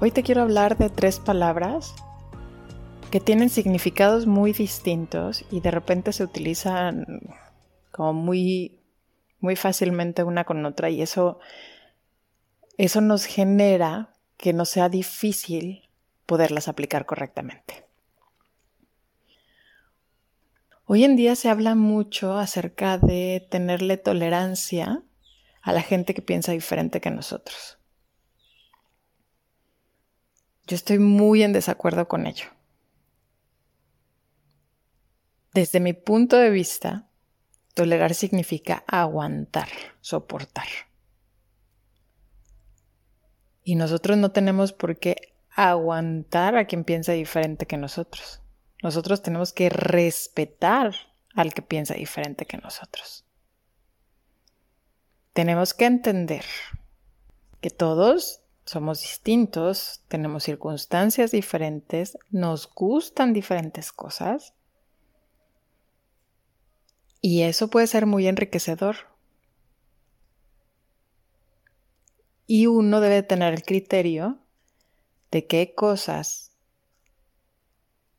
Hoy 0.00 0.10
te 0.10 0.24
quiero 0.24 0.42
hablar 0.42 0.76
de 0.76 0.90
tres 0.90 1.20
palabras 1.20 1.94
que 3.12 3.20
tienen 3.20 3.48
significados 3.48 4.26
muy 4.26 4.52
distintos 4.52 5.44
y 5.52 5.60
de 5.60 5.70
repente 5.70 6.12
se 6.12 6.24
utilizan 6.24 7.20
como 7.92 8.12
muy, 8.12 8.80
muy 9.38 9.54
fácilmente 9.54 10.24
una 10.24 10.44
con 10.44 10.66
otra 10.66 10.90
y 10.90 11.00
eso, 11.00 11.38
eso 12.76 13.00
nos 13.00 13.24
genera 13.24 14.12
que 14.36 14.52
no 14.52 14.64
sea 14.64 14.88
difícil 14.88 15.88
poderlas 16.26 16.66
aplicar 16.66 17.06
correctamente. 17.06 17.86
Hoy 20.86 21.04
en 21.04 21.14
día 21.14 21.36
se 21.36 21.48
habla 21.48 21.76
mucho 21.76 22.36
acerca 22.36 22.98
de 22.98 23.46
tenerle 23.48 23.96
tolerancia 23.96 25.02
a 25.62 25.72
la 25.72 25.82
gente 25.82 26.14
que 26.14 26.20
piensa 26.20 26.50
diferente 26.50 27.00
que 27.00 27.12
nosotros. 27.12 27.78
Yo 30.66 30.76
estoy 30.76 30.98
muy 30.98 31.42
en 31.42 31.52
desacuerdo 31.52 32.08
con 32.08 32.26
ello. 32.26 32.46
Desde 35.52 35.78
mi 35.78 35.92
punto 35.92 36.36
de 36.36 36.50
vista, 36.50 37.08
tolerar 37.74 38.14
significa 38.14 38.82
aguantar, 38.86 39.68
soportar. 40.00 40.66
Y 43.62 43.76
nosotros 43.76 44.18
no 44.18 44.32
tenemos 44.32 44.72
por 44.72 44.98
qué 44.98 45.34
aguantar 45.50 46.56
a 46.56 46.66
quien 46.66 46.84
piensa 46.84 47.12
diferente 47.12 47.66
que 47.66 47.76
nosotros. 47.76 48.40
Nosotros 48.82 49.22
tenemos 49.22 49.52
que 49.52 49.70
respetar 49.70 50.94
al 51.34 51.54
que 51.54 51.62
piensa 51.62 51.94
diferente 51.94 52.46
que 52.46 52.58
nosotros. 52.58 53.24
Tenemos 55.32 55.74
que 55.74 55.86
entender 55.86 56.44
que 57.60 57.70
todos 57.70 58.43
somos 58.64 59.02
distintos, 59.02 60.02
tenemos 60.08 60.44
circunstancias 60.44 61.30
diferentes, 61.30 62.16
nos 62.30 62.72
gustan 62.72 63.32
diferentes 63.32 63.92
cosas 63.92 64.54
y 67.20 67.42
eso 67.42 67.68
puede 67.68 67.86
ser 67.86 68.06
muy 68.06 68.26
enriquecedor. 68.26 68.96
Y 72.46 72.66
uno 72.66 73.00
debe 73.00 73.22
tener 73.22 73.54
el 73.54 73.62
criterio 73.62 74.38
de 75.30 75.46
qué 75.46 75.74
cosas 75.74 76.52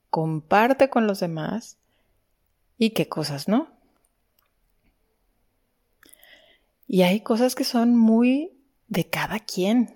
comparte 0.09 0.89
con 0.89 1.05
los 1.05 1.19
demás 1.19 1.77
y 2.77 2.91
qué 2.91 3.07
cosas 3.07 3.47
no. 3.47 3.67
Y 6.87 7.03
hay 7.03 7.21
cosas 7.21 7.53
que 7.53 7.63
son 7.63 7.95
muy 7.95 8.57
de 8.87 9.07
cada 9.09 9.39
quien. 9.39 9.95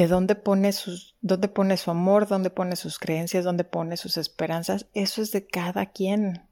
De 0.00 0.08
dónde 0.08 0.34
pone, 0.34 0.72
sus, 0.72 1.14
dónde 1.20 1.48
pone 1.48 1.76
su 1.76 1.90
amor, 1.90 2.26
dónde 2.26 2.48
pone 2.48 2.74
sus 2.74 2.98
creencias, 2.98 3.44
dónde 3.44 3.64
pone 3.64 3.98
sus 3.98 4.16
esperanzas. 4.16 4.86
Eso 4.94 5.20
es 5.20 5.30
de 5.30 5.46
cada 5.46 5.84
quien. 5.84 6.48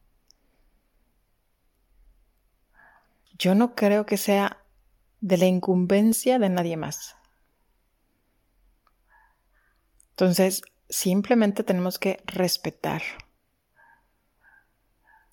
Yo 3.39 3.55
no 3.55 3.75
creo 3.75 4.05
que 4.05 4.19
sea 4.19 4.59
de 5.23 5.39
la 5.39 5.47
incumbencia 5.47 6.39
de 6.39 6.51
nadie 6.51 6.77
más. 6.77 7.17
Entonces, 10.11 10.61
simplemente 10.91 11.65
tenemos 11.65 11.99
que 11.99 12.23
respetar. 12.27 13.01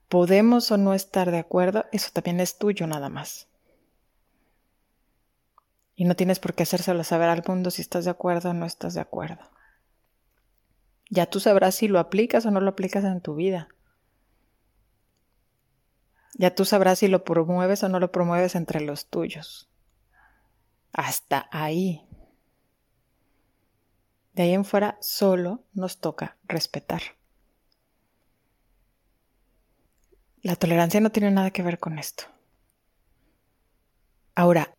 Podemos 0.07 0.71
o 0.71 0.77
no 0.77 0.93
estar 0.93 1.31
de 1.31 1.39
acuerdo, 1.39 1.83
eso 1.91 2.11
también 2.13 2.39
es 2.39 2.57
tuyo 2.57 2.87
nada 2.87 3.09
más. 3.09 3.49
Y 5.95 6.05
no 6.05 6.15
tienes 6.15 6.39
por 6.39 6.53
qué 6.53 6.63
hacérselo 6.63 7.03
saber 7.03 7.29
al 7.29 7.43
mundo 7.47 7.71
si 7.71 7.81
estás 7.81 8.05
de 8.05 8.11
acuerdo 8.11 8.49
o 8.49 8.53
no 8.53 8.65
estás 8.65 8.93
de 8.93 9.01
acuerdo. 9.01 9.49
Ya 11.09 11.25
tú 11.27 11.39
sabrás 11.39 11.75
si 11.75 11.87
lo 11.87 11.99
aplicas 11.99 12.45
o 12.45 12.51
no 12.51 12.59
lo 12.59 12.69
aplicas 12.69 13.03
en 13.03 13.21
tu 13.21 13.35
vida. 13.35 13.69
Ya 16.37 16.53
tú 16.53 16.65
sabrás 16.65 16.99
si 16.99 17.07
lo 17.07 17.23
promueves 17.23 17.83
o 17.83 17.89
no 17.89 17.99
lo 17.99 18.11
promueves 18.11 18.55
entre 18.55 18.81
los 18.81 19.07
tuyos. 19.07 19.69
Hasta 20.91 21.47
ahí. 21.51 22.05
De 24.33 24.43
ahí 24.43 24.53
en 24.53 24.65
fuera 24.65 24.97
solo 24.99 25.63
nos 25.73 25.99
toca 25.99 26.37
respetar. 26.43 27.01
La 30.41 30.57
tolerancia 30.57 30.99
no 30.99 31.11
tiene 31.11 31.31
nada 31.31 31.51
que 31.51 31.63
ver 31.63 31.79
con 31.79 31.97
esto. 31.97 32.25
Ahora, 34.35 34.74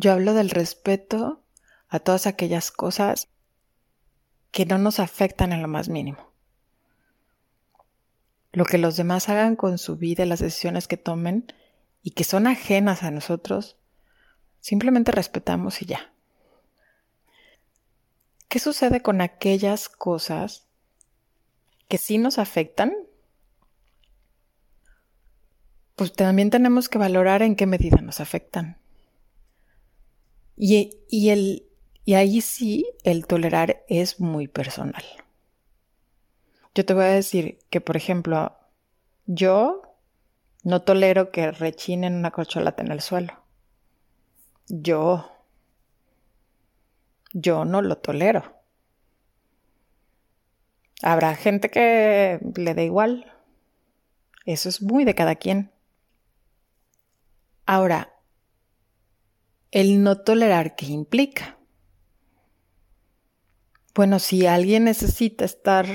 yo 0.00 0.12
hablo 0.12 0.32
del 0.32 0.48
respeto 0.48 1.42
a 1.88 2.00
todas 2.00 2.26
aquellas 2.26 2.70
cosas 2.70 3.28
que 4.50 4.64
no 4.64 4.78
nos 4.78 4.98
afectan 4.98 5.52
en 5.52 5.60
lo 5.60 5.68
más 5.68 5.88
mínimo. 5.88 6.32
Lo 8.52 8.64
que 8.64 8.78
los 8.78 8.96
demás 8.96 9.28
hagan 9.28 9.56
con 9.56 9.76
su 9.76 9.96
vida, 9.96 10.24
las 10.24 10.40
decisiones 10.40 10.88
que 10.88 10.96
tomen 10.96 11.52
y 12.02 12.12
que 12.12 12.24
son 12.24 12.46
ajenas 12.46 13.02
a 13.02 13.10
nosotros, 13.10 13.76
simplemente 14.60 15.12
respetamos 15.12 15.82
y 15.82 15.86
ya. 15.86 16.12
¿Qué 18.48 18.58
sucede 18.58 19.02
con 19.02 19.20
aquellas 19.20 19.88
cosas 19.88 20.66
que 21.88 21.98
sí 21.98 22.16
nos 22.16 22.38
afectan? 22.38 22.94
Pues 25.94 26.14
también 26.14 26.48
tenemos 26.48 26.88
que 26.88 26.98
valorar 26.98 27.42
en 27.42 27.54
qué 27.54 27.66
medida 27.66 27.98
nos 27.98 28.20
afectan. 28.20 28.79
Y, 30.62 31.30
el, 31.30 31.66
y 32.04 32.14
ahí 32.14 32.42
sí 32.42 32.84
el 33.02 33.26
tolerar 33.26 33.82
es 33.88 34.20
muy 34.20 34.46
personal. 34.46 35.02
Yo 36.74 36.84
te 36.84 36.92
voy 36.92 37.04
a 37.04 37.08
decir 37.08 37.60
que, 37.70 37.80
por 37.80 37.96
ejemplo, 37.96 38.54
yo 39.24 39.80
no 40.62 40.82
tolero 40.82 41.30
que 41.30 41.50
rechinen 41.50 42.14
una 42.14 42.30
corcholata 42.30 42.82
en 42.82 42.92
el 42.92 43.00
suelo. 43.00 43.42
Yo 44.68 45.32
yo 47.32 47.64
no 47.64 47.80
lo 47.80 47.96
tolero. 47.96 48.60
Habrá 51.00 51.36
gente 51.36 51.70
que 51.70 52.38
le 52.54 52.74
da 52.74 52.82
igual. 52.82 53.32
Eso 54.44 54.68
es 54.68 54.82
muy 54.82 55.04
de 55.04 55.14
cada 55.14 55.36
quien. 55.36 55.70
Ahora, 57.64 58.12
el 59.70 60.02
no 60.02 60.18
tolerar, 60.18 60.74
¿qué 60.76 60.86
implica? 60.86 61.58
Bueno, 63.94 64.18
si 64.18 64.46
alguien 64.46 64.84
necesita 64.84 65.44
estar 65.44 65.86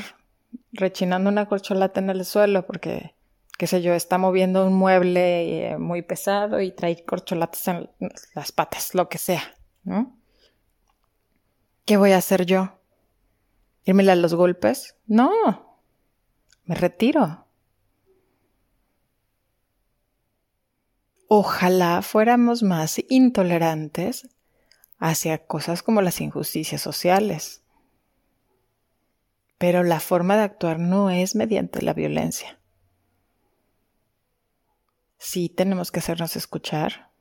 rechinando 0.72 1.30
una 1.30 1.48
corcholata 1.48 2.00
en 2.00 2.10
el 2.10 2.26
suelo 2.26 2.66
porque, 2.66 3.16
qué 3.58 3.68
sé 3.68 3.82
yo, 3.82 3.94
está 3.94 4.18
moviendo 4.18 4.66
un 4.66 4.74
mueble 4.74 5.72
eh, 5.72 5.78
muy 5.78 6.02
pesado 6.02 6.62
y 6.62 6.72
trae 6.72 7.04
corcholatas 7.06 7.68
en 7.68 7.90
las 8.34 8.52
patas, 8.52 8.94
lo 8.94 9.10
que 9.10 9.18
sea, 9.18 9.56
¿no? 9.84 10.18
¿Qué 11.86 11.98
voy 11.98 12.12
a 12.12 12.18
hacer 12.18 12.46
yo? 12.46 12.80
¿Irme 13.86 14.10
a 14.10 14.16
los 14.16 14.34
golpes? 14.34 14.96
No, 15.06 15.80
me 16.66 16.76
retiro. 16.76 17.45
Ojalá 21.38 22.02
fuéramos 22.02 22.64
más 22.64 22.96
intolerantes 23.10 24.30
hacia 25.00 25.46
cosas 25.46 25.84
como 25.84 26.02
las 26.02 26.22
injusticias 26.22 26.80
sociales. 26.80 27.62
Pero 29.58 29.84
la 29.84 30.00
forma 30.00 30.38
de 30.38 30.44
actuar 30.44 30.80
no 30.80 31.10
es 31.10 31.36
mediante 31.36 31.82
la 31.82 31.94
violencia. 31.94 32.58
Sí 35.18 35.50
tenemos 35.50 35.92
que 35.92 36.00
hacernos 36.00 36.38
escuchar. 36.38 37.12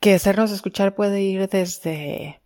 Que 0.00 0.14
hacernos 0.14 0.52
escuchar 0.52 0.94
puede 0.94 1.20
ir 1.20 1.50
desde 1.50 2.40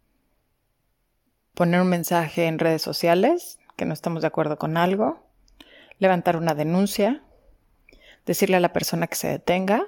poner 1.54 1.80
un 1.80 1.88
mensaje 1.90 2.46
en 2.46 2.58
redes 2.58 2.82
sociales, 2.82 3.60
que 3.76 3.84
no 3.84 3.94
estamos 3.94 4.22
de 4.22 4.26
acuerdo 4.26 4.58
con 4.58 4.76
algo, 4.76 5.24
levantar 6.00 6.36
una 6.36 6.56
denuncia, 6.56 7.22
decirle 8.26 8.56
a 8.56 8.60
la 8.60 8.72
persona 8.72 9.06
que 9.06 9.16
se 9.16 9.28
detenga, 9.28 9.86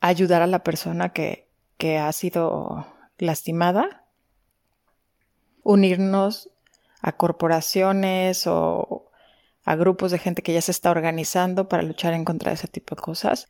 ayudar 0.00 0.42
a 0.42 0.46
la 0.46 0.62
persona 0.62 1.12
que, 1.12 1.48
que 1.76 1.98
ha 1.98 2.12
sido 2.12 2.86
lastimada, 3.18 4.04
unirnos 5.62 6.50
a 7.00 7.12
corporaciones 7.12 8.46
o 8.46 9.10
a 9.64 9.76
grupos 9.76 10.10
de 10.10 10.18
gente 10.18 10.42
que 10.42 10.52
ya 10.52 10.60
se 10.60 10.70
está 10.70 10.90
organizando 10.90 11.68
para 11.68 11.82
luchar 11.82 12.12
en 12.14 12.24
contra 12.24 12.50
de 12.50 12.56
ese 12.56 12.68
tipo 12.68 12.94
de 12.94 13.02
cosas, 13.02 13.48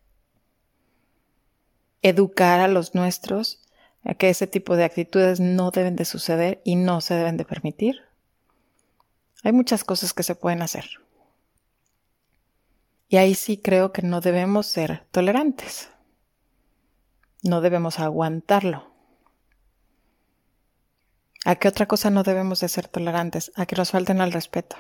educar 2.03 2.61
a 2.61 2.69
los 2.69 2.94
nuestros 2.94 3.61
a 4.05 4.15
que 4.15 4.29
ese 4.29 4.47
tipo 4.47 4.77
de 4.77 4.85
actitudes 4.85 5.41
no 5.41 5.70
deben 5.70 5.97
de 5.97 6.05
suceder 6.05 6.61
y 6.62 6.77
no 6.77 7.00
se 7.00 7.15
deben 7.15 7.37
de 7.37 7.44
permitir. 7.44 8.03
Hay 9.43 9.53
muchas 9.53 9.82
cosas 9.82 10.12
que 10.12 10.23
se 10.23 10.35
pueden 10.35 10.62
hacer. 10.62 10.85
Y 13.09 13.17
ahí 13.17 13.35
sí 13.35 13.59
creo 13.59 13.93
que 13.93 14.03
no 14.03 14.21
debemos 14.21 14.67
ser 14.67 15.06
tolerantes. 15.11 15.91
No 17.43 17.61
debemos 17.61 17.99
aguantarlo. 17.99 18.95
¿A 21.45 21.56
qué 21.56 21.69
otra 21.69 21.87
cosa 21.87 22.09
no 22.09 22.23
debemos 22.23 22.61
de 22.61 22.69
ser 22.69 22.89
tolerantes? 22.89 23.53
A 23.55 23.67
que 23.67 23.77
nos 23.77 23.91
falten 23.91 24.21
al 24.23 24.33
respeto. 24.33 24.77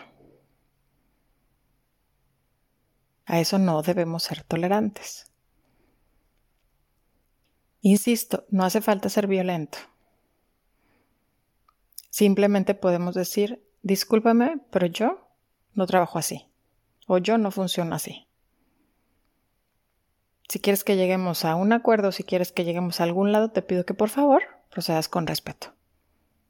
A 3.26 3.40
eso 3.40 3.58
no 3.58 3.82
debemos 3.82 4.22
ser 4.22 4.42
tolerantes. 4.42 5.30
Insisto, 7.82 8.46
no 8.48 8.64
hace 8.64 8.80
falta 8.80 9.10
ser 9.10 9.26
violento. 9.26 9.76
Simplemente 12.08 12.74
podemos 12.74 13.14
decir, 13.14 13.62
discúlpame, 13.82 14.58
pero 14.70 14.86
yo 14.86 15.28
no 15.74 15.86
trabajo 15.86 16.18
así. 16.18 16.48
O 17.06 17.18
yo 17.18 17.38
no 17.38 17.50
funciono 17.50 17.94
así. 17.94 18.26
Si 20.48 20.60
quieres 20.60 20.84
que 20.84 20.96
lleguemos 20.96 21.44
a 21.44 21.54
un 21.54 21.72
acuerdo, 21.72 22.12
si 22.12 22.22
quieres 22.22 22.52
que 22.52 22.64
lleguemos 22.64 23.00
a 23.00 23.04
algún 23.04 23.32
lado, 23.32 23.50
te 23.50 23.62
pido 23.62 23.84
que 23.84 23.94
por 23.94 24.10
favor 24.10 24.42
procedas 24.70 25.08
con 25.08 25.26
respeto. 25.26 25.74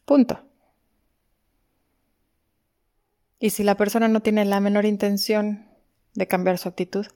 Punto. 0.05 0.41
Y 3.39 3.51
si 3.51 3.63
la 3.63 3.77
persona 3.77 4.09
no 4.09 4.21
tiene 4.21 4.45
la 4.45 4.61
menor 4.61 4.85
intención 4.85 5.69
de 6.15 6.27
cambiar 6.27 6.59
su 6.59 6.69
actitud, 6.69 7.07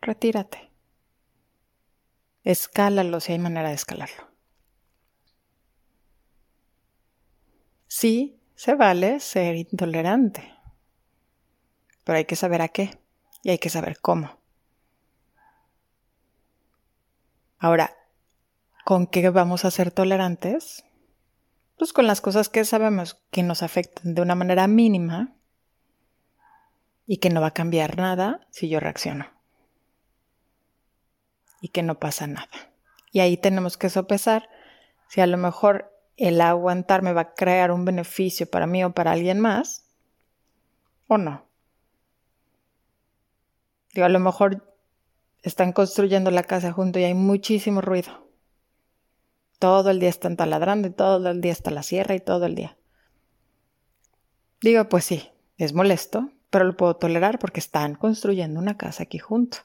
retírate. 0.00 0.70
Escálalo 2.44 3.20
si 3.20 3.32
hay 3.32 3.38
manera 3.38 3.68
de 3.68 3.74
escalarlo. 3.74 4.28
Sí, 7.86 8.40
se 8.54 8.74
vale 8.74 9.20
ser 9.20 9.56
intolerante, 9.56 10.55
pero 12.06 12.18
hay 12.18 12.24
que 12.24 12.36
saber 12.36 12.62
a 12.62 12.68
qué 12.68 13.00
y 13.42 13.50
hay 13.50 13.58
que 13.58 13.68
saber 13.68 13.98
cómo. 14.00 14.38
Ahora, 17.58 17.96
¿con 18.84 19.08
qué 19.08 19.28
vamos 19.30 19.64
a 19.64 19.72
ser 19.72 19.90
tolerantes? 19.90 20.84
Pues 21.76 21.92
con 21.92 22.06
las 22.06 22.20
cosas 22.20 22.48
que 22.48 22.64
sabemos 22.64 23.20
que 23.32 23.42
nos 23.42 23.64
afectan 23.64 24.14
de 24.14 24.22
una 24.22 24.36
manera 24.36 24.68
mínima 24.68 25.34
y 27.06 27.16
que 27.16 27.28
no 27.28 27.40
va 27.40 27.48
a 27.48 27.54
cambiar 27.54 27.98
nada 27.98 28.46
si 28.50 28.68
yo 28.68 28.78
reacciono 28.78 29.26
y 31.60 31.70
que 31.70 31.82
no 31.82 31.98
pasa 31.98 32.28
nada. 32.28 32.72
Y 33.10 33.18
ahí 33.18 33.36
tenemos 33.36 33.76
que 33.76 33.90
sopesar 33.90 34.48
si 35.08 35.22
a 35.22 35.26
lo 35.26 35.38
mejor 35.38 35.92
el 36.16 36.40
aguantar 36.40 37.02
me 37.02 37.12
va 37.12 37.22
a 37.22 37.34
crear 37.34 37.72
un 37.72 37.84
beneficio 37.84 38.48
para 38.48 38.68
mí 38.68 38.84
o 38.84 38.92
para 38.92 39.10
alguien 39.10 39.40
más 39.40 39.90
o 41.08 41.18
no. 41.18 41.45
Digo, 43.96 44.04
a 44.04 44.10
lo 44.10 44.20
mejor 44.20 44.62
están 45.42 45.72
construyendo 45.72 46.30
la 46.30 46.42
casa 46.42 46.70
junto 46.70 46.98
y 46.98 47.04
hay 47.04 47.14
muchísimo 47.14 47.80
ruido. 47.80 48.28
Todo 49.58 49.88
el 49.88 50.00
día 50.00 50.10
están 50.10 50.36
taladrando 50.36 50.88
y 50.88 50.90
todo 50.90 51.30
el 51.30 51.40
día 51.40 51.52
está 51.52 51.70
la 51.70 51.82
sierra 51.82 52.14
y 52.14 52.20
todo 52.20 52.44
el 52.44 52.54
día. 52.54 52.76
Digo, 54.60 54.86
pues 54.90 55.06
sí, 55.06 55.30
es 55.56 55.72
molesto, 55.72 56.30
pero 56.50 56.66
lo 56.66 56.76
puedo 56.76 56.96
tolerar 56.96 57.38
porque 57.38 57.58
están 57.58 57.94
construyendo 57.94 58.60
una 58.60 58.76
casa 58.76 59.04
aquí 59.04 59.16
junto. 59.16 59.60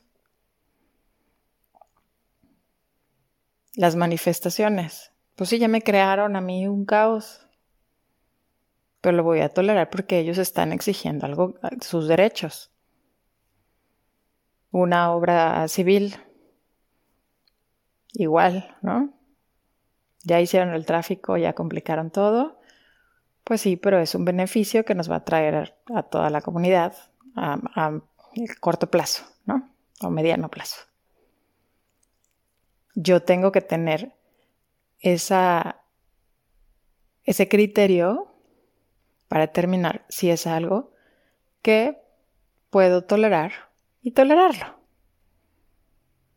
Las 3.75 3.97
manifestaciones. 3.97 5.11
Pues 5.35 5.49
sí, 5.49 5.59
ya 5.59 5.67
me 5.67 5.81
crearon 5.81 6.37
a 6.37 6.41
mí 6.41 6.69
un 6.69 6.85
caos. 6.85 7.45
Pero 9.01 9.17
lo 9.17 9.23
voy 9.23 9.41
a 9.41 9.49
tolerar 9.49 9.89
porque 9.89 10.19
ellos 10.19 10.37
están 10.37 10.71
exigiendo 10.71 11.25
algo, 11.25 11.55
sus 11.81 12.07
derechos. 12.07 12.71
Una 14.71 15.11
obra 15.11 15.67
civil. 15.67 16.15
Igual, 18.13 18.75
¿no? 18.81 19.13
Ya 20.23 20.39
hicieron 20.39 20.73
el 20.73 20.85
tráfico, 20.85 21.37
ya 21.37 21.53
complicaron 21.53 22.11
todo. 22.11 22.59
Pues 23.43 23.61
sí, 23.61 23.75
pero 23.75 23.99
es 23.99 24.15
un 24.15 24.25
beneficio 24.25 24.85
que 24.85 24.95
nos 24.95 25.09
va 25.09 25.17
a 25.17 25.25
traer 25.25 25.75
a 25.93 26.03
toda 26.03 26.29
la 26.29 26.41
comunidad 26.41 26.93
a, 27.35 27.59
a 27.75 28.01
corto 28.59 28.89
plazo, 28.89 29.25
¿no? 29.45 29.69
O 30.01 30.09
mediano 30.09 30.49
plazo 30.49 30.91
yo 32.95 33.23
tengo 33.23 33.51
que 33.51 33.61
tener 33.61 34.13
esa, 34.99 35.83
ese 37.23 37.47
criterio 37.47 38.33
para 39.27 39.47
determinar 39.47 40.05
si 40.09 40.29
es 40.29 40.45
algo 40.47 40.93
que 41.61 42.01
puedo 42.69 43.03
tolerar 43.03 43.70
y 44.01 44.11
tolerarlo. 44.11 44.79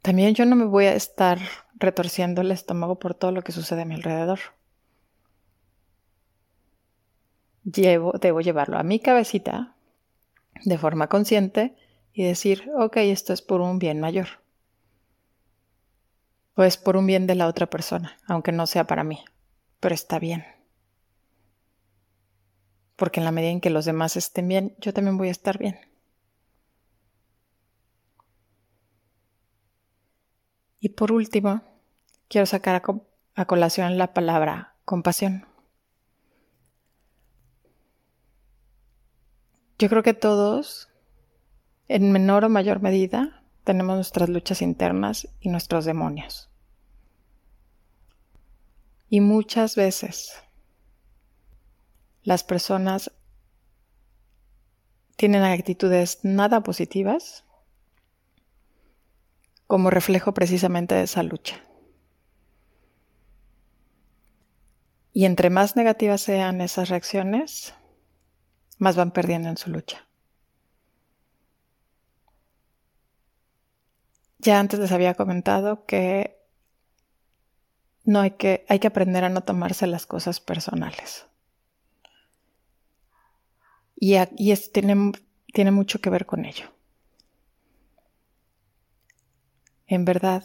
También 0.03 0.35
yo 0.35 0.45
no 0.45 0.57
me 0.57 0.67
voy 0.67 0.85
a 0.87 0.95
estar 0.95 1.39
retorciendo 1.75 2.43
el 2.43 2.51
estómago 2.51 2.99
por 2.99 3.15
todo 3.15 3.33
lo 3.33 3.43
que 3.43 3.53
sucede 3.53 3.83
a 3.83 3.87
mi 3.87 3.95
alrededor. 3.95 4.41
Llevo, 7.65 8.13
debo 8.21 8.41
llevarlo 8.43 8.79
a 8.79 8.83
mi 8.83 9.01
cabecita 9.01 9.75
de 10.65 10.79
forma 10.79 11.09
consciente 11.09 11.75
y 12.13 12.25
decir, 12.25 12.71
ok, 12.77 12.99
esto 12.99 13.33
es 13.33 13.41
por 13.41 13.61
un 13.61 13.79
bien 13.79 14.01
mayor 14.01 14.45
o 16.57 16.63
es 16.63 16.77
por 16.77 16.97
un 16.97 17.07
bien 17.07 17.27
de 17.27 17.35
la 17.35 17.49
otra 17.49 17.67
persona, 17.67 18.17
aunque 18.27 18.53
no 18.53 18.67
sea 18.67 18.87
para 18.87 19.05
mí, 19.05 19.25
pero 19.81 19.95
está 19.95 20.19
bien. 20.19 20.45
Porque 22.97 23.21
en 23.21 23.25
la 23.25 23.33
medida 23.33 23.51
en 23.51 23.61
que 23.61 23.71
los 23.71 23.85
demás 23.85 24.17
estén 24.17 24.47
bien, 24.49 24.77
yo 24.79 24.93
también 24.93 25.19
voy 25.19 25.29
a 25.29 25.33
estar 25.33 25.59
bien. 25.59 25.79
Y 30.85 30.91
por 30.91 31.13
último, 31.13 31.63
quiero 32.29 32.45
sacar 32.45 32.83
a, 33.35 33.45
colación 33.47 33.97
la 33.97 34.13
palabra 34.13 34.75
compasión. 34.85 35.47
Yo 39.79 39.89
creo 39.89 40.03
que 40.03 40.13
todos, 40.13 40.91
en 41.89 42.13
menor 42.13 42.45
o 42.45 42.51
mayor 42.51 42.83
medida, 42.83 43.43
tenemos 43.65 43.95
nuestras 43.95 44.29
luchas 44.29 44.61
internas 44.61 45.27
y 45.41 45.49
nuestros 45.49 45.87
demonios. 45.87 46.51
Y 49.09 49.23
muchas 49.23 49.77
veces 49.77 50.35
las 52.25 52.45
personas 52.45 53.11
tienen 55.17 55.45
actitudes 55.45 56.19
nada 56.25 56.63
positivas 56.63 57.47
como 59.67 59.91
reflejo 59.91 60.35
precisamente 60.35 60.95
de 60.95 61.05
esa 61.05 61.23
lucha. 61.23 61.63
Y 65.13 65.27
entre 65.27 65.49
más 65.49 65.77
negativas 65.77 66.21
sean 66.21 66.61
esas 66.61 66.89
reacciones, 66.89 67.73
más 68.79 68.97
van 68.97 69.13
perdiendo 69.13 69.49
en 69.49 69.57
su 69.57 69.71
lucha. 69.71 70.09
Ya 74.39 74.59
antes 74.59 74.81
les 74.81 74.93
había 74.93 75.15
comentado 75.15 75.87
que 75.87 76.37
no 78.05 78.21
hay 78.21 78.33
que, 78.33 78.67
hay 78.69 78.79
que 78.79 78.89
aprender 78.89 79.25
a 79.25 79.31
no 79.31 79.43
tomarse 79.43 79.87
las 79.87 80.05
cosas 80.05 80.41
personales. 80.41 81.27
Y, 83.97 84.17
y 84.37 84.55
tiene, 84.73 85.13
tiene 85.53 85.71
mucho 85.71 86.01
que 86.01 86.11
ver 86.11 86.27
con 86.27 86.45
ello. 86.45 86.74
En 89.87 90.05
verdad, 90.05 90.45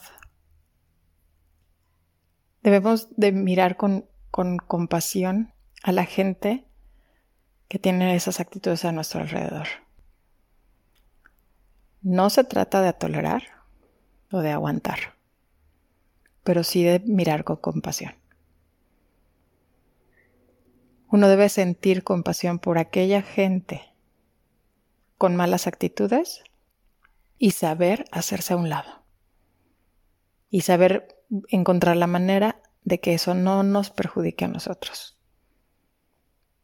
Debemos 2.61 3.07
de 3.15 3.31
mirar 3.31 3.77
con, 3.77 4.05
con 4.31 4.57
compasión 4.57 5.53
a 5.83 5.91
la 5.91 6.05
gente 6.05 6.65
que 7.69 7.79
tiene 7.79 8.15
esas 8.15 8.39
actitudes 8.39 8.83
a 8.83 8.91
nuestro 8.91 9.21
alrededor. 9.21 9.67
No 12.01 12.29
se 12.29 12.43
trata 12.43 12.81
de 12.81 12.93
tolerar 12.93 13.43
o 14.31 14.39
de 14.39 14.51
aguantar, 14.51 15.15
pero 16.43 16.63
sí 16.63 16.83
de 16.83 16.99
mirar 16.99 17.43
con 17.43 17.57
compasión. 17.57 18.13
Uno 21.07 21.27
debe 21.27 21.49
sentir 21.49 22.03
compasión 22.03 22.59
por 22.59 22.77
aquella 22.77 23.21
gente 23.21 23.93
con 25.17 25.35
malas 25.35 25.65
actitudes 25.65 26.43
y 27.37 27.51
saber 27.51 28.05
hacerse 28.11 28.53
a 28.53 28.57
un 28.57 28.69
lado. 28.69 28.98
Y 30.49 30.61
saber 30.61 31.23
encontrar 31.49 31.97
la 31.97 32.07
manera 32.07 32.61
de 32.83 32.99
que 32.99 33.13
eso 33.13 33.33
no 33.33 33.63
nos 33.63 33.89
perjudique 33.89 34.45
a 34.45 34.47
nosotros. 34.47 35.17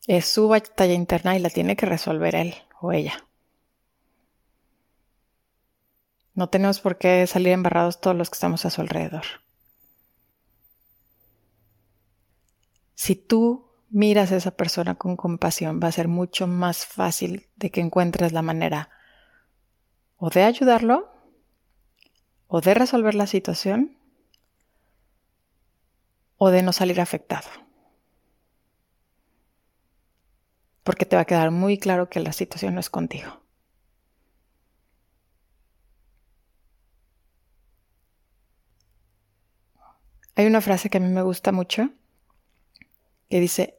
Es 0.08 0.26
su 0.26 0.48
batalla 0.48 0.94
interna 0.94 1.36
y 1.36 1.40
la 1.40 1.50
tiene 1.50 1.76
que 1.76 1.86
resolver 1.86 2.36
él 2.36 2.56
o 2.80 2.92
ella. 2.92 3.26
No 6.34 6.50
tenemos 6.50 6.80
por 6.82 6.98
qué 6.98 7.26
salir 7.28 7.54
embarrados 7.54 8.02
todos 8.02 8.16
los 8.16 8.30
que 8.30 8.36
estamos 8.36 8.66
a 8.66 8.70
su 8.70 8.82
alrededor. 8.82 9.24
Si 12.94 13.16
tú 13.16 13.72
miras 13.90 14.32
a 14.32 14.36
esa 14.36 14.52
persona 14.52 14.96
con 14.96 15.16
compasión, 15.16 15.80
va 15.82 15.88
a 15.88 15.94
ser 15.94 16.08
mucho 16.08 16.48
más 16.48 16.86
fácil 16.86 17.48
de 17.56 17.72
que 17.72 17.82
encuentres 17.82 18.34
la 18.34 18.42
manera 18.42 18.90
o 20.18 20.30
de 20.30 20.44
ayudarlo, 20.44 21.15
o 22.56 22.62
de 22.62 22.74
resolver 22.74 23.16
la 23.16 23.28
situación, 23.28 23.98
o 26.38 26.52
de 26.52 26.62
no 26.64 26.72
salir 26.72 27.02
afectado. 27.02 27.50
Porque 30.86 31.06
te 31.06 31.18
va 31.18 31.24
a 31.24 31.26
quedar 31.26 31.52
muy 31.52 31.78
claro 31.78 32.10
que 32.10 32.22
la 32.22 32.32
situación 32.32 32.76
no 32.76 32.80
es 32.80 32.90
contigo. 32.90 33.42
Hay 40.36 40.46
una 40.46 40.62
frase 40.62 40.90
que 40.90 41.00
a 41.00 41.02
mí 41.02 41.10
me 41.10 41.24
gusta 41.24 41.52
mucho 41.52 41.90
que 43.30 43.42
dice, 43.42 43.78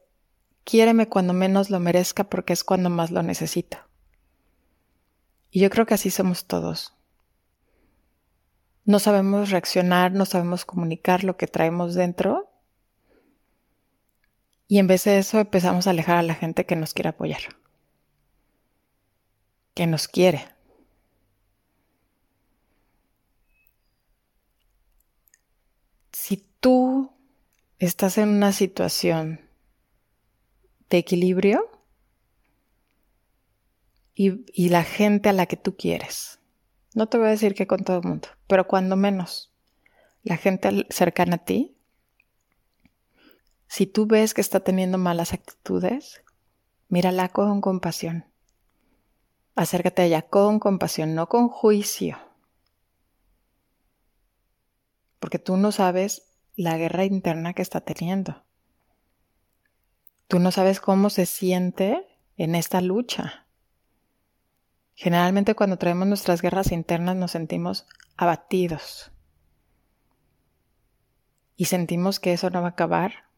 quiéreme 0.65 1.09
cuando 1.09 1.33
menos 1.33 1.71
lo 1.71 1.79
merezca 1.79 2.25
porque 2.25 2.53
es 2.53 2.63
cuando 2.63 2.91
más 2.91 3.09
lo 3.09 3.23
necesito. 3.23 3.79
Y 5.49 5.61
yo 5.61 5.71
creo 5.71 5.87
que 5.87 5.95
así 5.95 6.11
somos 6.11 6.45
todos. 6.45 6.96
No 8.87 8.97
sabemos 8.97 9.51
reaccionar, 9.51 10.13
no 10.13 10.25
sabemos 10.25 10.65
comunicar 10.65 11.23
lo 11.23 11.37
que 11.37 11.45
traemos 11.45 11.93
dentro. 11.93 12.49
Y 14.67 14.79
en 14.79 14.87
vez 14.87 15.03
de 15.03 15.19
eso 15.19 15.39
empezamos 15.39 15.85
a 15.85 15.91
alejar 15.91 16.17
a 16.17 16.23
la 16.23 16.33
gente 16.33 16.65
que 16.65 16.75
nos 16.75 16.95
quiere 16.95 17.09
apoyar. 17.09 17.41
Que 19.75 19.85
nos 19.85 20.07
quiere. 20.07 20.47
Si 26.11 26.37
tú 26.59 27.11
estás 27.77 28.17
en 28.17 28.29
una 28.29 28.51
situación 28.51 29.41
de 30.89 30.97
equilibrio, 30.97 31.69
y, 34.17 34.69
la 34.69 34.83
gente 34.83 35.29
a 35.29 35.33
la 35.33 35.45
que 35.45 35.57
tú 35.57 35.77
quieres. 35.77 36.36
No 36.97 37.07
te 37.07 37.19
voy 37.19 37.27
a 37.27 37.29
decir 37.29 37.53
que 37.53 37.67
con 37.67 37.83
todo 37.83 37.97
el 37.97 38.07
mundo, 38.07 38.27
pero 38.47 38.67
cuando 38.67 38.95
menos 38.95 39.53
la 40.23 40.35
gente 40.35 40.87
cercana 40.89 41.35
a 41.35 41.45
ti, 41.45 41.77
si 43.67 43.85
tú 43.85 44.07
ves 44.07 44.33
que 44.33 44.41
está 44.41 44.61
teniendo 44.61 44.97
malas 44.97 45.31
actitudes, 45.31 46.23
mírala 46.87 47.29
con 47.29 47.61
compasión. 47.61 48.25
Acércate 49.53 50.01
a 50.01 50.05
ella 50.05 50.21
con 50.23 50.57
compasión, 50.57 51.13
no 51.13 51.29
con 51.29 51.49
juicio. 51.49 52.17
Porque 55.19 55.37
tú 55.37 55.55
no 55.55 55.71
sabes 55.71 56.33
la 56.55 56.79
guerra 56.79 57.05
interna 57.05 57.53
que 57.53 57.61
está 57.61 57.79
teniendo. 57.81 58.43
Tú 60.27 60.39
no 60.39 60.51
sabes 60.51 60.79
cómo 60.79 61.11
se 61.11 61.27
siente 61.27 62.07
en 62.37 62.55
esta 62.55 62.81
lucha. 62.81 63.46
Generalmente 64.99 65.53
cuando 65.53 65.77
traemos 65.77 66.07
nuestras 66.07 66.41
guerras 66.41 66.71
internas 66.71 67.15
nos 67.15 67.29
sentimos 67.29 67.85
abatidos 68.15 69.11
y 71.55 71.65
sentimos 71.65 72.19
que 72.19 72.33
eso 72.33 72.49
no 72.49 72.61
va 72.61 72.69
a 72.69 72.71
acabar 72.71 73.29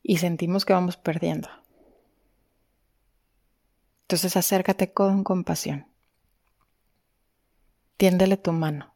y 0.00 0.18
sentimos 0.18 0.64
que 0.64 0.74
vamos 0.74 0.96
perdiendo. 0.96 1.48
Entonces 4.02 4.36
acércate 4.36 4.92
con 4.92 5.24
compasión. 5.24 5.88
Tiéndele 7.96 8.36
tu 8.36 8.52
mano, 8.52 8.94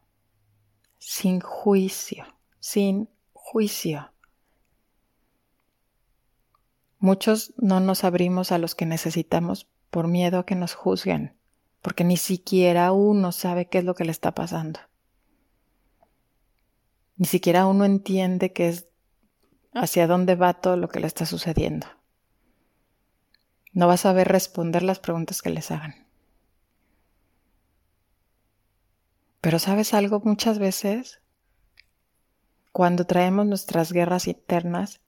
sin 0.97 1.41
juicio, 1.41 2.25
sin 2.61 3.09
juicio. 3.33 4.13
Muchos 6.99 7.53
no 7.57 7.81
nos 7.81 8.05
abrimos 8.05 8.53
a 8.53 8.59
los 8.59 8.75
que 8.75 8.85
necesitamos 8.85 9.67
por 9.95 10.09
miedo 10.09 10.39
a 10.39 10.45
que 10.45 10.55
nos 10.55 10.73
juzguen, 10.73 11.37
porque 11.81 12.03
ni 12.03 12.17
siquiera 12.17 12.91
uno 12.91 13.31
sabe 13.31 13.69
qué 13.69 13.77
es 13.77 13.85
lo 13.85 13.95
que 13.95 14.03
le 14.03 14.11
está 14.11 14.35
pasando. 14.35 14.81
Ni 17.15 17.25
siquiera 17.27 17.65
uno 17.65 17.85
entiende 17.85 18.51
qué 18.51 18.67
es 18.67 18.89
hacia 19.73 20.05
dónde 20.05 20.35
va 20.35 20.55
todo 20.55 20.75
lo 20.75 20.89
que 20.89 20.99
le 20.99 21.07
está 21.07 21.25
sucediendo. 21.25 21.87
No 23.71 23.87
va 23.87 23.93
a 23.93 23.97
saber 24.05 24.27
responder 24.27 24.83
las 24.83 24.99
preguntas 24.99 25.41
que 25.41 25.49
les 25.49 25.71
hagan. 25.71 26.05
Pero 29.39 29.59
sabes 29.59 29.93
algo, 29.93 30.21
muchas 30.25 30.59
veces, 30.59 31.21
cuando 32.73 33.05
traemos 33.05 33.45
nuestras 33.45 33.93
guerras 33.93 34.27
internas, 34.27 34.99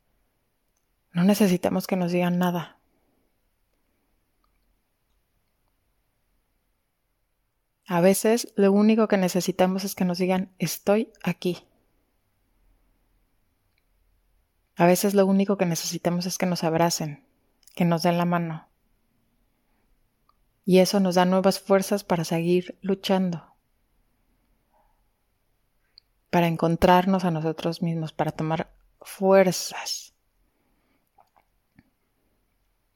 no 1.11 1.25
necesitamos 1.25 1.87
que 1.87 1.97
nos 1.97 2.13
digan 2.13 2.37
nada. 2.37 2.76
A 7.89 8.01
veces 8.01 8.51
lo 8.57 8.73
único 8.73 9.07
que 9.07 9.15
necesitamos 9.15 9.85
es 9.85 9.95
que 9.95 10.03
nos 10.03 10.17
digan 10.17 10.51
estoy 10.59 11.13
aquí. 11.23 11.65
A 14.75 14.85
veces 14.85 15.13
lo 15.13 15.25
único 15.25 15.57
que 15.57 15.65
necesitamos 15.65 16.25
es 16.25 16.37
que 16.37 16.45
nos 16.45 16.65
abracen, 16.65 17.25
que 17.75 17.85
nos 17.85 18.03
den 18.03 18.17
la 18.17 18.25
mano. 18.25 18.67
Y 20.65 20.79
eso 20.79 20.99
nos 20.99 21.15
da 21.15 21.23
nuevas 21.23 21.61
fuerzas 21.61 22.03
para 22.03 22.25
seguir 22.25 22.77
luchando, 22.81 23.55
para 26.29 26.47
encontrarnos 26.47 27.23
a 27.23 27.31
nosotros 27.31 27.81
mismos, 27.81 28.11
para 28.11 28.33
tomar 28.33 28.69
fuerzas 28.99 30.13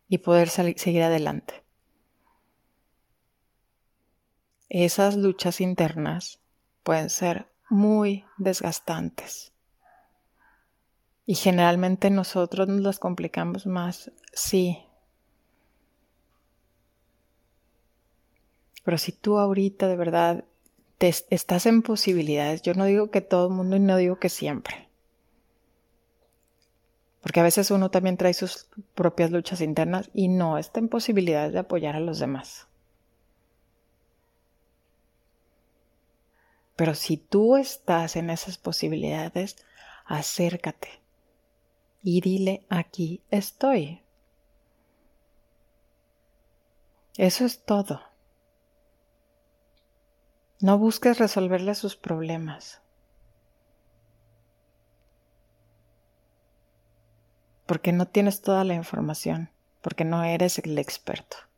y 0.10 0.18
poder 0.18 0.50
seguir 0.50 1.04
adelante 1.04 1.64
esas 4.72 5.18
luchas 5.18 5.60
internas 5.60 6.40
pueden 6.84 7.10
ser 7.10 7.48
muy 7.70 8.24
desgastantes. 8.38 9.52
Y 11.26 11.36
generalmente 11.36 12.10
nosotros 12.10 12.70
nos 12.70 12.80
las 12.80 12.98
complicamos 12.98 13.66
más, 13.66 14.12
sí. 14.32 14.86
Pero 18.84 18.98
si 18.98 19.12
tú 19.12 19.38
ahorita 19.38 19.90
de 19.90 19.98
verdad 19.98 20.46
te 20.98 21.10
estás 21.30 21.66
en 21.66 21.82
posibilidades, 21.82 22.62
yo 22.62 22.74
no 22.74 22.86
digo 22.86 23.12
que 23.12 23.20
todo 23.20 23.48
el 23.48 23.54
mundo 23.54 23.76
y 23.76 23.82
no 23.82 23.98
digo 23.98 24.20
que 24.20 24.30
siempre. 24.30 24.88
Porque 27.22 27.42
a 27.42 27.44
veces 27.44 27.72
uno 27.72 27.92
también 27.92 28.16
trae 28.16 28.34
sus 28.34 28.68
propias 28.96 29.32
luchas 29.32 29.60
internas 29.60 30.10
y 30.14 30.30
no 30.30 30.58
está 30.58 30.80
en 30.80 30.88
posibilidades 30.88 31.52
de 31.52 31.60
apoyar 31.60 31.96
a 31.96 32.00
los 32.00 32.20
demás. 32.20 32.68
Pero 36.82 36.96
si 36.96 37.16
tú 37.16 37.58
estás 37.58 38.16
en 38.16 38.32
esas 38.32 38.58
posibilidades, 38.58 39.56
acércate 40.04 40.90
y 42.02 42.22
dile, 42.22 42.66
aquí 42.70 43.22
estoy. 43.30 44.02
Eso 47.18 47.46
es 47.46 47.64
todo. 47.64 48.02
No 50.60 50.80
busques 50.80 51.20
resolverle 51.20 51.76
sus 51.76 51.96
problemas. 51.96 52.82
Porque 57.68 57.92
no 57.92 58.08
tienes 58.08 58.42
toda 58.42 58.64
la 58.64 58.74
información, 58.74 59.52
porque 59.84 60.04
no 60.04 60.24
eres 60.24 60.58
el 60.58 60.80
experto 60.80 61.51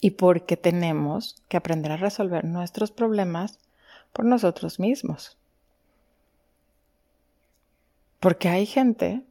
y 0.00 0.12
porque 0.12 0.56
tenemos 0.56 1.42
que 1.48 1.56
aprender 1.56 1.92
a 1.92 1.96
resolver 1.96 2.44
nuestros 2.44 2.90
problemas 2.90 3.58
por 4.12 4.24
nosotros 4.24 4.78
mismos. 4.78 5.36
Porque 8.20 8.48
hay 8.48 8.66
gente 8.66 9.22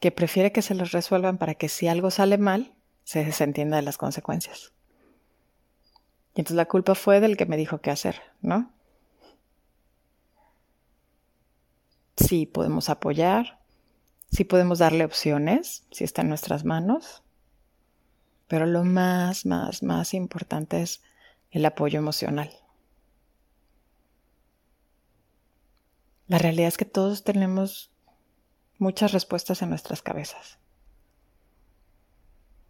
que 0.00 0.10
prefiere 0.10 0.52
que 0.52 0.62
se 0.62 0.74
los 0.74 0.92
resuelvan 0.92 1.38
para 1.38 1.54
que 1.54 1.68
si 1.68 1.88
algo 1.88 2.10
sale 2.10 2.38
mal, 2.38 2.74
se 3.04 3.24
desentienda 3.24 3.76
de 3.76 3.82
las 3.82 3.98
consecuencias. 3.98 4.72
Y 6.34 6.40
entonces 6.40 6.56
la 6.56 6.66
culpa 6.66 6.94
fue 6.94 7.20
del 7.20 7.36
que 7.36 7.46
me 7.46 7.56
dijo 7.56 7.78
qué 7.78 7.90
hacer, 7.90 8.20
¿no? 8.40 8.70
Sí 12.16 12.46
podemos 12.46 12.88
apoyar, 12.88 13.60
sí 14.30 14.44
podemos 14.44 14.78
darle 14.78 15.04
opciones, 15.04 15.84
si 15.90 16.04
está 16.04 16.22
en 16.22 16.28
nuestras 16.28 16.64
manos, 16.64 17.22
pero 18.52 18.66
lo 18.66 18.84
más, 18.84 19.46
más, 19.46 19.82
más 19.82 20.12
importante 20.12 20.82
es 20.82 21.00
el 21.52 21.64
apoyo 21.64 21.98
emocional. 21.98 22.50
La 26.26 26.36
realidad 26.36 26.68
es 26.68 26.76
que 26.76 26.84
todos 26.84 27.24
tenemos 27.24 27.90
muchas 28.76 29.12
respuestas 29.12 29.62
en 29.62 29.70
nuestras 29.70 30.02
cabezas. 30.02 30.58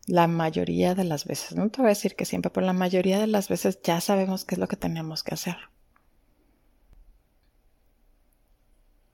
La 0.06 0.28
mayoría 0.28 0.94
de 0.94 1.02
las 1.02 1.24
veces, 1.24 1.56
no 1.56 1.68
te 1.68 1.78
voy 1.78 1.86
a 1.86 1.96
decir 1.96 2.14
que 2.14 2.26
siempre, 2.26 2.52
pero 2.52 2.64
la 2.64 2.72
mayoría 2.72 3.18
de 3.18 3.26
las 3.26 3.48
veces 3.48 3.80
ya 3.82 4.00
sabemos 4.00 4.44
qué 4.44 4.54
es 4.54 4.60
lo 4.60 4.68
que 4.68 4.76
tenemos 4.76 5.24
que 5.24 5.34
hacer. 5.34 5.56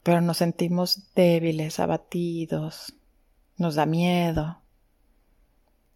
Pero 0.02 0.20
nos 0.20 0.36
sentimos 0.36 1.14
débiles, 1.14 1.80
abatidos, 1.80 2.94
nos 3.56 3.74
da 3.74 3.86
miedo 3.86 4.60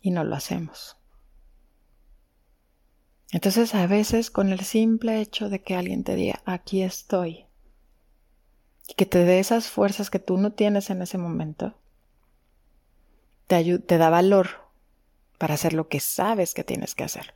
y 0.02 0.10
no 0.10 0.24
lo 0.24 0.34
hacemos. 0.34 0.98
Entonces 3.30 3.74
a 3.74 3.86
veces 3.86 4.30
con 4.30 4.52
el 4.52 4.60
simple 4.60 5.20
hecho 5.20 5.48
de 5.48 5.62
que 5.62 5.74
alguien 5.74 6.04
te 6.04 6.16
diga, 6.16 6.42
aquí 6.44 6.82
estoy, 6.82 7.46
y 8.86 8.94
que 8.94 9.06
te 9.06 9.24
dé 9.24 9.38
esas 9.38 9.68
fuerzas 9.68 10.10
que 10.10 10.18
tú 10.18 10.36
no 10.36 10.52
tienes 10.52 10.90
en 10.90 11.00
ese 11.00 11.16
momento, 11.16 11.78
te, 13.46 13.78
te 13.78 13.98
da 13.98 14.10
valor 14.10 14.48
para 15.38 15.54
hacer 15.54 15.72
lo 15.72 15.88
que 15.88 16.00
sabes 16.00 16.52
que 16.52 16.64
tienes 16.64 16.94
que 16.94 17.04
hacer. 17.04 17.34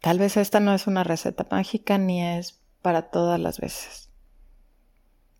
Tal 0.00 0.18
vez 0.18 0.36
esta 0.36 0.60
no 0.60 0.74
es 0.74 0.86
una 0.86 1.04
receta 1.04 1.46
mágica 1.50 1.96
ni 1.96 2.22
es 2.22 2.60
para 2.82 3.10
todas 3.10 3.40
las 3.40 3.60
veces, 3.60 4.10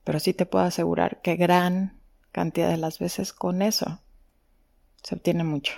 pero 0.05 0.21
sí 0.21 0.33
te 0.33 0.47
puedo 0.47 0.65
asegurar 0.65 1.21
que 1.21 1.37
gran 1.37 2.02
cantidad 2.33 2.69
de 2.69 2.79
las 2.79 2.99
veces 2.99 3.33
con 3.33 3.62
eso 3.62 4.01
se 5.03 5.15
obtiene 5.15 5.45
mucho. 5.45 5.75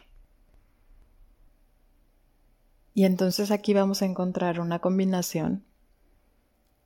Y 2.95 3.05
entonces 3.05 3.51
aquí 3.51 3.75
vamos 3.75 4.03
a 4.03 4.07
encontrar 4.07 4.61
una 4.61 4.79
combinación 4.79 5.65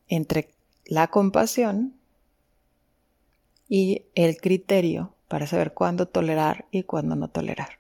entre 0.09 0.55
la 0.87 1.09
compasión 1.09 1.95
y 3.69 4.07
el 4.15 4.39
criterio 4.39 5.15
para 5.29 5.47
saber 5.47 5.75
cuándo 5.75 6.09
tolerar 6.09 6.67
y 6.71 6.85
cuándo 6.85 7.15
no 7.15 7.29
tolerar. 7.29 7.79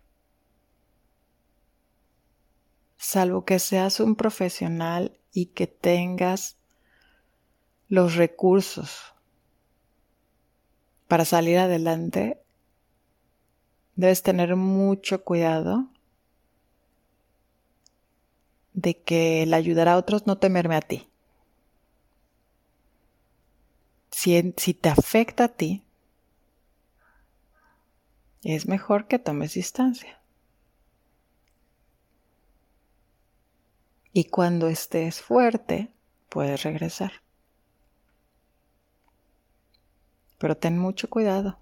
Salvo 2.98 3.46
que 3.46 3.58
seas 3.58 4.00
un 4.00 4.14
profesional 4.14 5.18
y 5.32 5.46
que 5.46 5.66
tengas 5.66 6.58
los 7.88 8.16
recursos 8.16 9.14
para 11.08 11.24
salir 11.24 11.58
adelante, 11.58 12.40
debes 13.96 14.22
tener 14.22 14.54
mucho 14.56 15.24
cuidado 15.24 15.88
de 18.74 19.02
que 19.02 19.42
el 19.42 19.54
ayudar 19.54 19.88
a 19.88 19.96
otros 19.96 20.26
no 20.26 20.38
temerme 20.38 20.76
a 20.76 20.80
ti. 20.80 21.08
si, 24.18 24.74
te 24.74 24.88
afecta 24.88 25.44
a 25.44 25.48
ti, 25.48 25.84
es 28.42 28.66
mejor 28.66 29.06
que 29.06 29.20
tomes 29.20 29.54
distancia. 29.54 30.20
Y 34.12 34.24
cuando 34.24 34.66
estés 34.66 35.22
fuerte, 35.22 35.92
puedes 36.28 36.64
regresar. 36.64 37.12
Pero 40.38 40.56
ten 40.56 40.78
mucho 40.78 41.10
cuidado. 41.10 41.58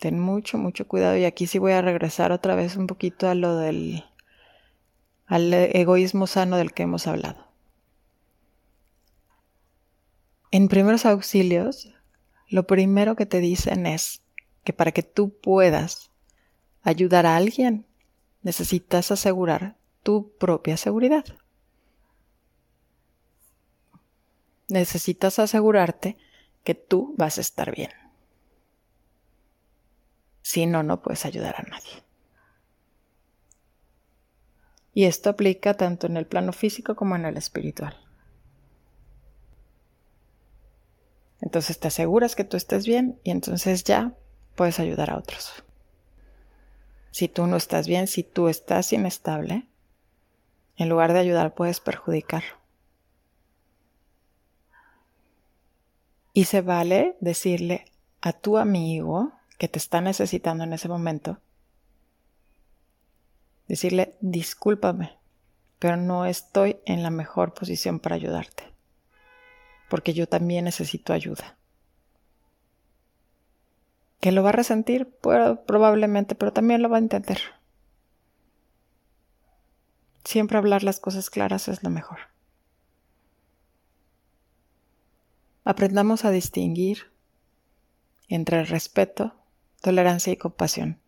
Ten 0.00 0.18
mucho, 0.18 0.58
mucho 0.58 0.86
cuidado. 0.86 1.16
Y 1.16 1.24
aquí 1.24 1.46
sí 1.46 1.58
voy 1.58 1.72
a 1.72 1.82
regresar 1.82 2.32
otra 2.32 2.54
vez 2.54 2.76
un 2.76 2.86
poquito 2.86 3.28
a 3.28 3.34
lo 3.34 3.56
del 3.56 4.04
al 5.26 5.54
egoísmo 5.54 6.26
sano 6.26 6.56
del 6.56 6.72
que 6.72 6.82
hemos 6.82 7.06
hablado. 7.06 7.46
En 10.50 10.66
primeros 10.66 11.06
auxilios, 11.06 11.94
lo 12.48 12.66
primero 12.66 13.14
que 13.14 13.26
te 13.26 13.38
dicen 13.38 13.86
es 13.86 14.22
que 14.64 14.72
para 14.72 14.90
que 14.90 15.04
tú 15.04 15.32
puedas 15.38 16.10
ayudar 16.82 17.26
a 17.26 17.36
alguien, 17.36 17.86
necesitas 18.42 19.12
asegurar 19.12 19.76
tu 20.02 20.32
propia 20.38 20.76
seguridad. 20.76 21.24
Necesitas 24.68 25.38
asegurarte 25.38 26.16
que 26.64 26.74
tú 26.74 27.14
vas 27.16 27.38
a 27.38 27.40
estar 27.40 27.74
bien. 27.74 27.90
Si 30.42 30.66
no, 30.66 30.82
no 30.82 31.02
puedes 31.02 31.24
ayudar 31.24 31.56
a 31.58 31.62
nadie. 31.62 32.02
Y 34.92 35.04
esto 35.04 35.30
aplica 35.30 35.74
tanto 35.74 36.06
en 36.06 36.16
el 36.16 36.26
plano 36.26 36.52
físico 36.52 36.96
como 36.96 37.16
en 37.16 37.24
el 37.24 37.36
espiritual. 37.36 37.96
Entonces 41.40 41.78
te 41.78 41.88
aseguras 41.88 42.36
que 42.36 42.44
tú 42.44 42.56
estés 42.56 42.86
bien 42.86 43.18
y 43.24 43.30
entonces 43.30 43.84
ya 43.84 44.14
puedes 44.56 44.78
ayudar 44.78 45.10
a 45.10 45.16
otros. 45.16 45.64
Si 47.12 47.28
tú 47.28 47.46
no 47.46 47.56
estás 47.56 47.86
bien, 47.86 48.06
si 48.06 48.22
tú 48.22 48.48
estás 48.48 48.92
inestable, 48.92 49.66
en 50.76 50.88
lugar 50.88 51.12
de 51.12 51.18
ayudar 51.20 51.54
puedes 51.54 51.80
perjudicar. 51.80 52.42
Y 56.32 56.44
se 56.44 56.60
vale 56.60 57.16
decirle 57.20 57.86
a 58.20 58.32
tu 58.32 58.58
amigo 58.58 59.32
que 59.58 59.68
te 59.68 59.78
está 59.78 60.00
necesitando 60.00 60.64
en 60.64 60.72
ese 60.72 60.88
momento, 60.88 61.38
decirle, 63.68 64.16
discúlpame, 64.20 65.18
pero 65.78 65.96
no 65.96 66.26
estoy 66.26 66.78
en 66.86 67.02
la 67.02 67.10
mejor 67.10 67.54
posición 67.54 68.00
para 68.00 68.16
ayudarte 68.16 68.70
porque 69.90 70.14
yo 70.14 70.26
también 70.26 70.64
necesito 70.64 71.12
ayuda. 71.12 71.56
¿Que 74.20 74.32
lo 74.32 74.42
va 74.42 74.50
a 74.50 74.52
resentir? 74.52 75.10
probablemente, 75.20 76.34
pero 76.34 76.52
también 76.52 76.80
lo 76.80 76.88
va 76.88 76.96
a 76.96 77.00
entender. 77.00 77.40
Siempre 80.24 80.56
hablar 80.56 80.84
las 80.84 81.00
cosas 81.00 81.28
claras 81.28 81.68
es 81.68 81.82
lo 81.82 81.90
mejor. 81.90 82.18
Aprendamos 85.64 86.24
a 86.24 86.30
distinguir 86.30 87.12
entre 88.28 88.64
respeto, 88.64 89.34
tolerancia 89.80 90.32
y 90.32 90.36
compasión. 90.36 91.00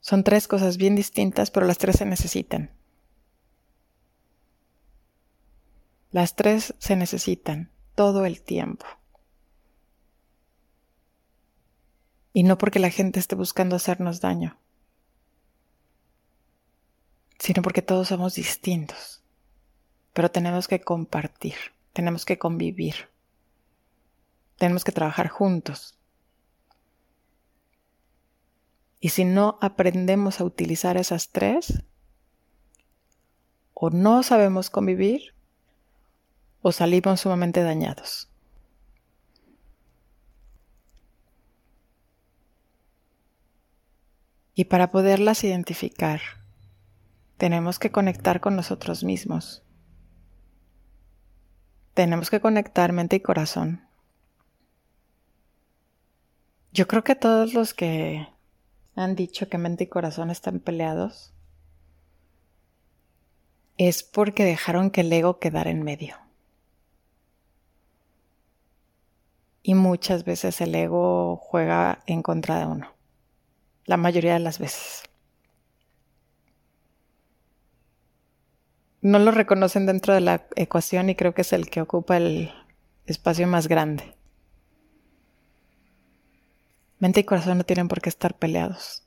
Son 0.00 0.24
tres 0.24 0.48
cosas 0.48 0.78
bien 0.78 0.94
distintas, 0.96 1.50
pero 1.50 1.66
las 1.66 1.78
tres 1.78 1.96
se 1.96 2.06
necesitan. 2.06 2.70
Las 6.10 6.34
tres 6.34 6.74
se 6.78 6.96
necesitan 6.96 7.70
todo 7.94 8.24
el 8.24 8.40
tiempo. 8.40 8.86
Y 12.32 12.44
no 12.44 12.56
porque 12.56 12.78
la 12.78 12.90
gente 12.90 13.20
esté 13.20 13.34
buscando 13.34 13.76
hacernos 13.76 14.20
daño, 14.20 14.58
sino 17.38 17.62
porque 17.62 17.82
todos 17.82 18.08
somos 18.08 18.34
distintos. 18.34 19.22
Pero 20.14 20.30
tenemos 20.30 20.68
que 20.68 20.80
compartir, 20.80 21.56
tenemos 21.92 22.24
que 22.24 22.38
convivir, 22.38 23.10
tenemos 24.56 24.84
que 24.84 24.92
trabajar 24.92 25.28
juntos. 25.28 25.98
Y 29.00 29.10
si 29.10 29.24
no 29.24 29.58
aprendemos 29.60 30.40
a 30.40 30.44
utilizar 30.44 30.96
esas 30.96 31.30
tres, 31.30 31.84
o 33.74 33.90
no 33.90 34.22
sabemos 34.24 34.70
convivir, 34.70 35.34
o 36.62 36.72
salimos 36.72 37.20
sumamente 37.20 37.62
dañados. 37.62 38.28
Y 44.54 44.64
para 44.64 44.90
poderlas 44.90 45.44
identificar, 45.44 46.20
tenemos 47.36 47.78
que 47.78 47.92
conectar 47.92 48.40
con 48.40 48.56
nosotros 48.56 49.04
mismos. 49.04 49.62
Tenemos 51.98 52.30
que 52.30 52.38
conectar 52.38 52.92
mente 52.92 53.16
y 53.16 53.20
corazón. 53.20 53.82
Yo 56.72 56.86
creo 56.86 57.02
que 57.02 57.16
todos 57.16 57.54
los 57.54 57.74
que 57.74 58.28
han 58.94 59.16
dicho 59.16 59.48
que 59.48 59.58
mente 59.58 59.82
y 59.82 59.86
corazón 59.88 60.30
están 60.30 60.60
peleados 60.60 61.32
es 63.78 64.04
porque 64.04 64.44
dejaron 64.44 64.92
que 64.92 65.00
el 65.00 65.12
ego 65.12 65.40
quedara 65.40 65.70
en 65.70 65.82
medio. 65.82 66.14
Y 69.64 69.74
muchas 69.74 70.24
veces 70.24 70.60
el 70.60 70.76
ego 70.76 71.36
juega 71.36 72.04
en 72.06 72.22
contra 72.22 72.60
de 72.60 72.66
uno. 72.66 72.92
La 73.86 73.96
mayoría 73.96 74.34
de 74.34 74.38
las 74.38 74.60
veces. 74.60 75.07
No 79.00 79.20
lo 79.20 79.30
reconocen 79.30 79.86
dentro 79.86 80.12
de 80.12 80.20
la 80.20 80.48
ecuación 80.56 81.08
y 81.08 81.14
creo 81.14 81.32
que 81.32 81.42
es 81.42 81.52
el 81.52 81.70
que 81.70 81.80
ocupa 81.80 82.16
el 82.16 82.52
espacio 83.06 83.46
más 83.46 83.68
grande. 83.68 84.16
Mente 86.98 87.20
y 87.20 87.24
corazón 87.24 87.58
no 87.58 87.64
tienen 87.64 87.86
por 87.86 88.00
qué 88.00 88.08
estar 88.08 88.36
peleados. 88.36 89.04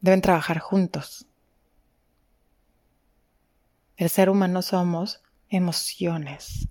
Deben 0.00 0.22
trabajar 0.22 0.58
juntos. 0.58 1.26
El 3.98 4.08
ser 4.08 4.30
humano 4.30 4.62
somos 4.62 5.22
emociones 5.50 6.68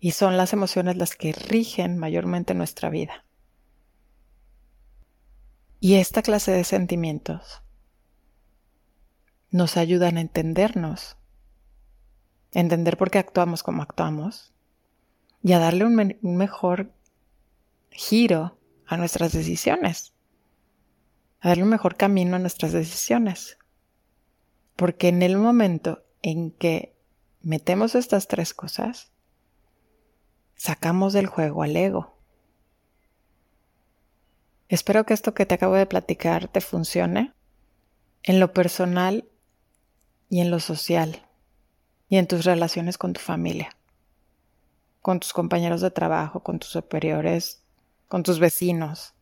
y 0.00 0.12
son 0.12 0.38
las 0.38 0.54
emociones 0.54 0.96
las 0.96 1.14
que 1.16 1.32
rigen 1.32 1.98
mayormente 1.98 2.54
nuestra 2.54 2.88
vida. 2.88 3.26
Y 5.80 5.96
esta 5.96 6.22
clase 6.22 6.50
de 6.50 6.64
sentimientos 6.64 7.62
nos 9.50 9.76
ayudan 9.76 10.16
a 10.16 10.20
entendernos, 10.20 11.16
entender 12.52 12.96
por 12.96 13.10
qué 13.10 13.18
actuamos 13.18 13.62
como 13.62 13.82
actuamos 13.82 14.52
y 15.42 15.52
a 15.52 15.58
darle 15.58 15.84
un, 15.84 16.18
un 16.22 16.36
mejor 16.36 16.92
giro 17.90 18.58
a 18.86 18.96
nuestras 18.96 19.32
decisiones, 19.32 20.12
a 21.40 21.48
darle 21.48 21.64
un 21.64 21.70
mejor 21.70 21.96
camino 21.96 22.36
a 22.36 22.40
nuestras 22.40 22.72
decisiones. 22.72 23.58
Porque 24.76 25.08
en 25.08 25.22
el 25.22 25.36
momento 25.36 26.02
en 26.22 26.50
que 26.52 26.94
metemos 27.42 27.94
estas 27.94 28.28
tres 28.28 28.54
cosas, 28.54 29.10
sacamos 30.56 31.12
del 31.12 31.26
juego 31.26 31.62
al 31.62 31.76
ego. 31.76 32.16
Espero 34.68 35.04
que 35.04 35.14
esto 35.14 35.34
que 35.34 35.46
te 35.46 35.54
acabo 35.54 35.74
de 35.74 35.86
platicar 35.86 36.48
te 36.48 36.60
funcione 36.60 37.32
en 38.22 38.38
lo 38.40 38.52
personal 38.52 39.29
y 40.30 40.40
en 40.40 40.50
lo 40.50 40.60
social 40.60 41.26
y 42.08 42.16
en 42.16 42.26
tus 42.26 42.44
relaciones 42.44 42.96
con 42.96 43.12
tu 43.12 43.20
familia, 43.20 43.76
con 45.02 45.20
tus 45.20 45.32
compañeros 45.32 45.82
de 45.82 45.90
trabajo, 45.90 46.42
con 46.42 46.58
tus 46.58 46.70
superiores, 46.70 47.62
con 48.08 48.22
tus 48.22 48.38
vecinos. 48.38 49.12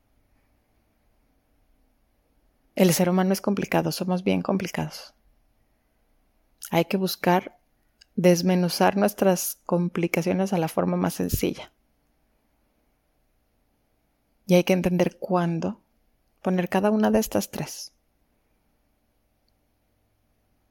El 2.77 2.93
ser 2.95 3.11
humano 3.11 3.33
es 3.33 3.41
complicado, 3.41 3.91
somos 3.91 4.23
bien 4.23 4.43
complicados. 4.43 5.15
Hay 6.71 6.85
que 6.85 6.97
buscar 6.97 7.59
desmenuzar 8.15 8.97
nuestras 8.97 9.59
complicaciones 9.65 10.53
a 10.53 10.59
la 10.59 10.69
forma 10.69 10.97
más 10.97 11.15
sencilla. 11.15 11.73
Y 14.47 14.55
hay 14.55 14.65
que 14.65 14.73
entender 14.73 15.19
cuándo 15.19 15.81
poner 16.43 16.69
cada 16.69 16.91
una 16.91 17.11
de 17.11 17.19
estas 17.19 17.51
tres. 17.51 17.93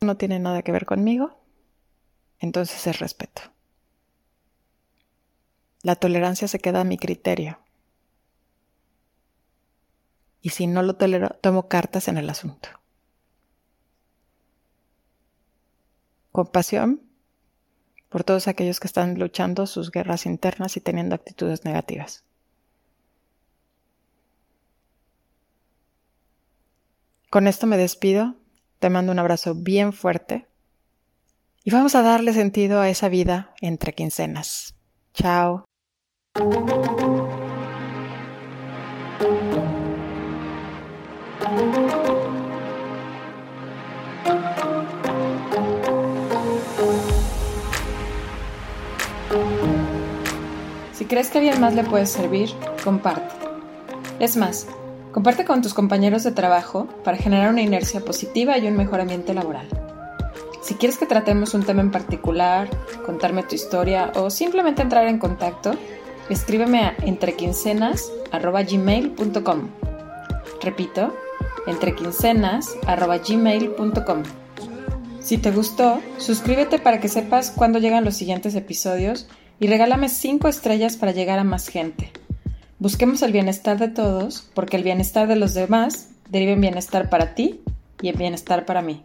No 0.02 0.16
tiene 0.16 0.40
nada 0.40 0.62
que 0.62 0.72
ver 0.72 0.86
conmigo, 0.86 1.40
entonces 2.40 2.86
es 2.88 3.00
respeto. 3.00 3.42
La 5.82 5.96
tolerancia 5.96 6.48
se 6.48 6.60
queda 6.60 6.82
a 6.82 6.84
mi 6.84 6.98
criterio 6.98 7.60
y 10.42 10.50
si 10.50 10.68
no 10.68 10.82
lo 10.82 10.96
tolero, 10.96 11.30
tomo 11.42 11.68
cartas 11.68 12.08
en 12.08 12.18
el 12.18 12.30
asunto. 12.30 12.70
Compasión 16.32 17.02
por 18.10 18.24
todos 18.24 18.48
aquellos 18.48 18.80
que 18.80 18.88
están 18.88 19.20
luchando 19.20 19.66
sus 19.66 19.92
guerras 19.92 20.26
internas 20.26 20.78
y 20.78 20.80
teniendo 20.80 21.16
actitudes 21.16 21.66
negativas. 21.66 22.24
Con 27.30 27.48
esto 27.48 27.68
me 27.68 27.76
despido, 27.76 28.36
te 28.80 28.90
mando 28.90 29.12
un 29.12 29.20
abrazo 29.20 29.56
bien 29.56 29.94
fuerte 29.94 30.48
y 31.64 31.72
vamos 31.72 31.96
a 31.96 32.02
darle 32.02 32.34
sentido 32.34 32.80
a 32.80 32.90
esa 32.90 33.10
vida 33.10 33.54
entre 33.62 33.94
quincenas. 33.94 34.76
Chao. 35.14 35.66
Si 50.94 51.06
crees 51.06 51.30
que 51.30 51.38
a 51.38 51.42
alguien 51.42 51.60
más 51.60 51.74
le 51.74 51.84
puede 51.84 52.06
servir, 52.06 52.50
comparte. 52.84 53.36
Es 54.20 54.38
más, 54.38 54.68
comparte 55.18 55.46
con 55.46 55.64
tus 55.64 55.74
compañeros 55.74 56.24
de 56.24 56.32
trabajo 56.32 56.88
para 57.04 57.18
generar 57.18 57.50
una 57.50 57.64
inercia 57.64 58.02
positiva 58.02 58.56
y 58.60 58.68
un 58.68 58.78
mejor 58.78 59.02
ambiente 59.02 59.34
laboral. 59.34 59.68
Si 60.62 60.76
quieres 60.76 61.00
que 61.00 61.08
tratemos 61.08 61.56
un 61.56 61.64
tema 61.64 61.82
en 61.82 61.90
particular, 61.90 62.70
contarme 63.04 63.42
tu 63.42 63.56
historia 63.56 64.12
o 64.14 64.30
simplemente 64.30 64.84
entrar 64.84 65.08
en 65.08 65.18
contacto, 65.18 65.72
escríbeme 66.30 66.82
a 66.82 66.96
entrequincenas.gmail.com. 67.02 69.70
Repito, 70.62 71.18
entrequincenas.gmail.com. 71.66 74.24
Si 75.20 75.40
te 75.40 75.50
gustó, 75.50 76.00
suscríbete 76.20 76.78
para 76.78 77.00
que 77.00 77.08
sepas 77.08 77.50
cuándo 77.50 77.80
llegan 77.80 78.06
los 78.06 78.16
siguientes 78.16 78.54
episodios 78.54 79.28
y 79.60 79.66
regálame 79.66 80.10
5 80.10 80.48
estrellas 80.48 80.96
para 80.96 81.12
llegar 81.12 81.40
a 81.40 81.44
más 81.44 81.70
gente. 81.70 82.12
Busquemos 82.80 83.24
el 83.24 83.32
bienestar 83.32 83.80
de 83.80 83.88
todos, 83.88 84.48
porque 84.54 84.78
el 84.78 84.84
bienestar 84.84 85.28
de 85.28 85.36
los 85.36 85.56
demás 85.56 86.10
deriva 86.30 86.52
en 86.52 86.62
bienestar 86.62 87.10
para 87.10 87.34
ti 87.34 87.62
y 88.04 88.10
en 88.10 88.18
bienestar 88.18 88.68
para 88.68 88.84
mí. 88.84 89.04